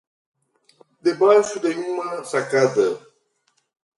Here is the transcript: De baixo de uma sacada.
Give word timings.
De 1.07 1.13
baixo 1.13 1.59
de 1.59 1.69
uma 1.91 2.23
sacada. 2.23 2.87